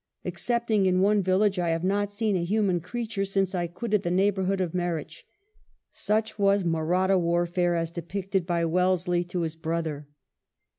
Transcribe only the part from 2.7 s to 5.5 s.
creature since I quitted the neighbourhood of Meritch."